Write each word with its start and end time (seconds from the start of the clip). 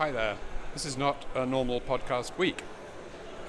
Hi 0.00 0.10
there. 0.10 0.38
This 0.72 0.86
is 0.86 0.96
not 0.96 1.26
a 1.34 1.44
normal 1.44 1.78
podcast 1.78 2.38
week 2.38 2.62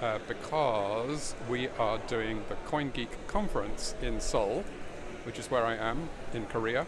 uh, 0.01 0.19
because 0.27 1.33
we 1.49 1.69
are 1.79 1.97
doing 2.09 2.43
the 2.49 2.55
CoinGeek 2.69 3.07
conference 3.25 3.95
in 4.01 4.19
Seoul, 4.19 4.65
which 5.23 5.39
is 5.39 5.49
where 5.49 5.65
I 5.65 5.75
am 5.75 6.09
in 6.33 6.45
Korea. 6.47 6.85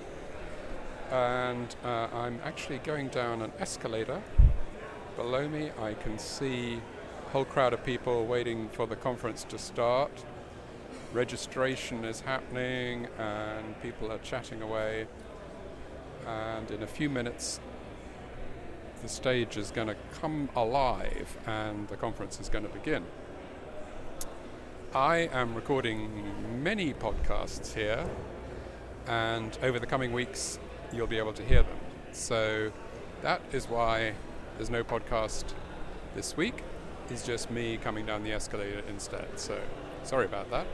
And 1.09 1.73
uh, 1.81 2.09
I'm 2.13 2.41
actually 2.43 2.79
going 2.79 3.07
down 3.07 3.41
an 3.41 3.53
escalator. 3.57 4.21
Below 5.15 5.47
me, 5.47 5.71
I 5.79 5.93
can 5.93 6.19
see 6.19 6.81
a 7.25 7.29
whole 7.29 7.45
crowd 7.45 7.71
of 7.71 7.85
people 7.85 8.25
waiting 8.25 8.67
for 8.67 8.85
the 8.85 8.97
conference 8.97 9.45
to 9.45 9.57
start. 9.57 10.25
Registration 11.13 12.03
is 12.03 12.19
happening, 12.19 13.07
and 13.17 13.81
people 13.81 14.11
are 14.11 14.17
chatting 14.17 14.61
away. 14.61 15.07
And 16.27 16.69
in 16.69 16.83
a 16.83 16.87
few 16.87 17.09
minutes, 17.09 17.61
the 19.03 19.09
stage 19.09 19.57
is 19.57 19.69
going 19.69 19.89
to 19.89 19.97
come 20.21 20.49
alive 20.55 21.37
and 21.45 21.87
the 21.89 21.97
conference 21.97 22.39
is 22.39 22.47
going 22.47 22.65
to 22.65 22.71
begin. 22.71 23.03
I 24.95 25.29
am 25.33 25.53
recording 25.55 26.63
many 26.63 26.93
podcasts 26.93 27.73
here, 27.73 28.05
and 29.05 29.57
over 29.61 29.77
the 29.77 29.87
coming 29.87 30.13
weeks, 30.13 30.57
you'll 30.93 31.07
be 31.07 31.17
able 31.17 31.33
to 31.33 31.43
hear 31.43 31.63
them. 31.63 31.77
So 32.13 32.71
that 33.21 33.41
is 33.51 33.67
why 33.67 34.13
there's 34.55 34.69
no 34.69 34.85
podcast 34.85 35.45
this 36.15 36.37
week. 36.37 36.63
It's 37.09 37.25
just 37.25 37.51
me 37.51 37.77
coming 37.77 38.05
down 38.05 38.23
the 38.23 38.31
escalator 38.31 38.83
instead. 38.87 39.27
So 39.35 39.59
sorry 40.03 40.25
about 40.25 40.49
that. 40.51 40.67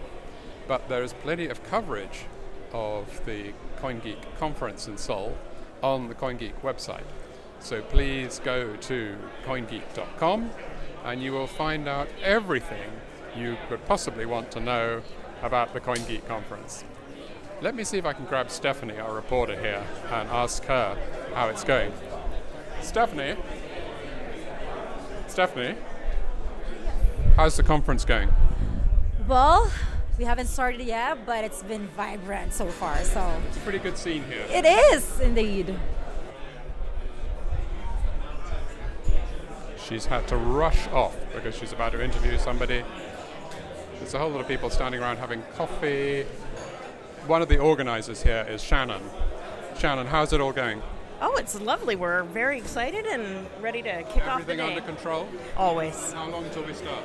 But 0.67 0.87
there 0.87 1.01
is 1.01 1.13
plenty 1.13 1.47
of 1.47 1.63
coverage 1.63 2.25
of 2.73 3.25
the 3.25 3.53
CoinGeek 3.81 4.37
conference 4.37 4.87
in 4.87 4.97
Seoul 4.97 5.35
on 5.81 6.09
the 6.09 6.13
CoinGeek 6.13 6.61
website. 6.61 7.05
So 7.59 7.81
please 7.81 8.39
go 8.43 8.75
to 8.75 9.15
coingeek.com 9.45 10.49
and 11.05 11.21
you 11.21 11.31
will 11.31 11.47
find 11.47 11.87
out 11.87 12.07
everything 12.23 12.89
you 13.35 13.57
could 13.67 13.85
possibly 13.85 14.25
want 14.25 14.51
to 14.51 14.59
know 14.59 15.01
about 15.43 15.73
the 15.73 15.79
CoinGeek 15.79 16.27
conference. 16.27 16.83
Let 17.61 17.75
me 17.75 17.83
see 17.83 17.97
if 17.97 18.05
I 18.05 18.13
can 18.13 18.25
grab 18.25 18.49
Stephanie, 18.49 18.97
our 18.99 19.13
reporter 19.13 19.59
here, 19.59 19.83
and 20.11 20.29
ask 20.29 20.63
her 20.65 20.97
how 21.33 21.49
it's 21.49 21.63
going. 21.63 21.91
Stephanie? 22.81 23.35
Stephanie? 25.27 25.75
How's 27.35 27.57
the 27.57 27.63
conference 27.63 28.05
going? 28.05 28.29
Well, 29.27 29.71
we 30.17 30.23
haven't 30.25 30.47
started 30.47 30.81
yet, 30.85 31.25
but 31.25 31.43
it's 31.43 31.61
been 31.63 31.87
vibrant 31.89 32.53
so 32.53 32.67
far. 32.67 32.97
So 33.03 33.41
It's 33.47 33.57
a 33.57 33.61
pretty 33.61 33.79
good 33.79 33.97
scene 33.97 34.23
here. 34.23 34.45
it 34.49 34.65
is 34.65 35.19
indeed. 35.19 35.75
She's 39.89 40.05
had 40.05 40.27
to 40.27 40.37
rush 40.37 40.87
off 40.89 41.17
because 41.33 41.57
she's 41.57 41.73
about 41.73 41.93
to 41.93 42.03
interview 42.03 42.37
somebody. 42.37 42.83
There's 43.97 44.13
a 44.13 44.19
whole 44.19 44.29
lot 44.29 44.39
of 44.39 44.47
people 44.47 44.69
standing 44.69 45.01
around 45.01 45.17
having 45.17 45.41
coffee. 45.55 46.27
One 47.25 47.41
of 47.41 47.49
the 47.49 47.57
organizers 47.57 48.21
here 48.21 48.45
is 48.47 48.63
Shannon. 48.63 49.01
Shannon, 49.79 50.05
how's 50.05 50.31
it 50.31 50.41
all 50.41 50.51
going? 50.51 50.83
Oh, 51.21 51.35
it's 51.37 51.59
lovely. 51.59 51.95
We're 51.95 52.21
very 52.23 52.59
excited 52.59 53.07
and 53.07 53.47
ready 53.59 53.81
to 53.81 54.03
kick 54.03 54.27
off 54.27 54.45
the 54.45 54.55
day. 54.55 54.61
Everything 54.61 54.61
under 54.61 54.81
control? 54.81 55.27
Always. 55.57 56.13
How 56.13 56.29
long 56.29 56.45
until 56.45 56.65
we 56.65 56.73
start? 56.73 57.03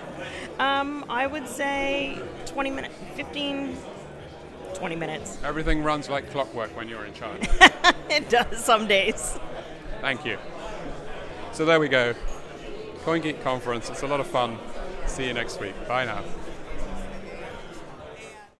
Um, 0.58 1.06
I 1.08 1.26
would 1.26 1.48
say 1.48 2.20
20 2.44 2.70
minutes, 2.70 2.94
15, 3.14 3.78
20 4.74 4.96
minutes. 4.96 5.38
Everything 5.42 5.82
runs 5.82 6.10
like 6.10 6.30
clockwork 6.30 6.76
when 6.76 6.90
you're 6.90 7.06
in 7.06 7.14
charge. 7.14 7.48
it 8.10 8.28
does 8.28 8.62
some 8.62 8.86
days. 8.86 9.38
Thank 10.02 10.26
you. 10.26 10.36
So 11.52 11.64
there 11.64 11.80
we 11.80 11.88
go. 11.88 12.14
CoinGeek 13.04 13.42
conference. 13.42 13.90
It's 13.90 14.02
a 14.02 14.06
lot 14.06 14.20
of 14.20 14.26
fun. 14.26 14.58
See 15.06 15.26
you 15.26 15.34
next 15.34 15.60
week. 15.60 15.74
Bye 15.86 16.06
now. 16.06 16.24